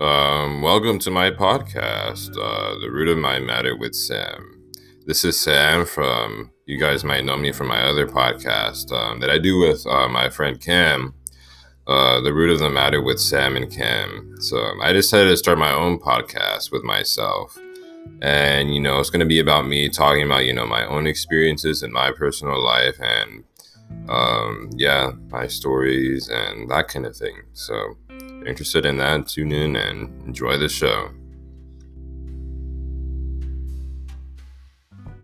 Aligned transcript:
Um, 0.00 0.62
welcome 0.62 1.00
to 1.00 1.10
my 1.10 1.32
podcast, 1.32 2.30
uh, 2.40 2.78
The 2.78 2.88
Root 2.88 3.08
of 3.08 3.18
My 3.18 3.40
Matter 3.40 3.76
with 3.76 3.96
Sam. 3.96 4.62
This 5.06 5.24
is 5.24 5.40
Sam 5.40 5.84
from, 5.86 6.52
you 6.66 6.78
guys 6.78 7.02
might 7.02 7.24
know 7.24 7.36
me 7.36 7.50
from 7.50 7.66
my 7.66 7.82
other 7.82 8.06
podcast 8.06 8.92
um, 8.92 9.18
that 9.18 9.28
I 9.28 9.38
do 9.38 9.58
with 9.58 9.84
uh, 9.88 10.06
my 10.06 10.30
friend 10.30 10.60
Cam, 10.60 11.14
uh, 11.88 12.20
The 12.20 12.32
Root 12.32 12.50
of 12.50 12.60
the 12.60 12.70
Matter 12.70 13.02
with 13.02 13.18
Sam 13.18 13.56
and 13.56 13.68
Cam. 13.68 14.36
So 14.38 14.58
um, 14.58 14.80
I 14.80 14.92
decided 14.92 15.30
to 15.30 15.36
start 15.36 15.58
my 15.58 15.72
own 15.72 15.98
podcast 15.98 16.70
with 16.70 16.84
myself. 16.84 17.58
And, 18.22 18.72
you 18.72 18.78
know, 18.78 19.00
it's 19.00 19.10
going 19.10 19.18
to 19.18 19.26
be 19.26 19.40
about 19.40 19.66
me 19.66 19.88
talking 19.88 20.22
about, 20.22 20.46
you 20.46 20.54
know, 20.54 20.66
my 20.66 20.86
own 20.86 21.08
experiences 21.08 21.82
in 21.82 21.90
my 21.90 22.12
personal 22.12 22.64
life 22.64 23.00
and, 23.00 23.42
um, 24.08 24.70
yeah, 24.76 25.10
my 25.30 25.48
stories 25.48 26.28
and 26.28 26.70
that 26.70 26.86
kind 26.86 27.04
of 27.04 27.16
thing. 27.16 27.42
So, 27.52 27.96
interested 28.46 28.86
in 28.86 28.96
that, 28.98 29.26
tune 29.28 29.52
in 29.52 29.76
and 29.76 30.10
enjoy 30.26 30.56
the 30.56 30.68
show. 30.68 31.10